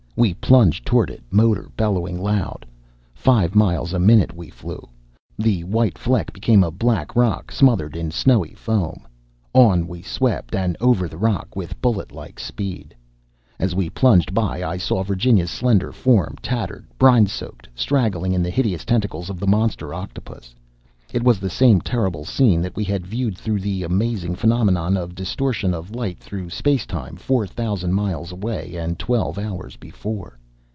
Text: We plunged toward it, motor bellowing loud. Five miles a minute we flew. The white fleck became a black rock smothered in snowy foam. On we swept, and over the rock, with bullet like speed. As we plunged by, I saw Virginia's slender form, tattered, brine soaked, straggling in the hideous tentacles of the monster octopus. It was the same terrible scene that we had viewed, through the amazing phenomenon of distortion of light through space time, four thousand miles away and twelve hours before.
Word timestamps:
We 0.17 0.33
plunged 0.35 0.85
toward 0.85 1.09
it, 1.09 1.23
motor 1.31 1.69
bellowing 1.77 2.21
loud. 2.21 2.65
Five 3.15 3.55
miles 3.55 3.93
a 3.93 3.97
minute 3.97 4.35
we 4.35 4.49
flew. 4.49 4.89
The 5.39 5.63
white 5.63 5.97
fleck 5.97 6.33
became 6.33 6.65
a 6.65 6.69
black 6.69 7.15
rock 7.15 7.49
smothered 7.49 7.95
in 7.95 8.11
snowy 8.11 8.53
foam. 8.53 9.07
On 9.53 9.87
we 9.87 10.01
swept, 10.01 10.53
and 10.53 10.75
over 10.81 11.07
the 11.07 11.17
rock, 11.17 11.55
with 11.55 11.79
bullet 11.81 12.11
like 12.11 12.41
speed. 12.41 12.93
As 13.57 13.73
we 13.73 13.89
plunged 13.89 14.33
by, 14.33 14.61
I 14.61 14.75
saw 14.75 15.01
Virginia's 15.01 15.49
slender 15.49 15.93
form, 15.93 16.35
tattered, 16.41 16.85
brine 16.99 17.25
soaked, 17.25 17.69
straggling 17.73 18.33
in 18.33 18.43
the 18.43 18.51
hideous 18.51 18.83
tentacles 18.83 19.29
of 19.29 19.39
the 19.39 19.47
monster 19.47 19.93
octopus. 19.93 20.53
It 21.13 21.23
was 21.23 21.41
the 21.41 21.49
same 21.49 21.81
terrible 21.81 22.23
scene 22.23 22.61
that 22.61 22.77
we 22.77 22.85
had 22.85 23.05
viewed, 23.05 23.37
through 23.37 23.59
the 23.59 23.83
amazing 23.83 24.33
phenomenon 24.35 24.95
of 24.95 25.13
distortion 25.13 25.73
of 25.73 25.93
light 25.93 26.19
through 26.21 26.51
space 26.51 26.85
time, 26.85 27.17
four 27.17 27.45
thousand 27.45 27.91
miles 27.91 28.31
away 28.31 28.77
and 28.77 28.97
twelve 28.97 29.37
hours 29.37 29.75
before. 29.75 30.37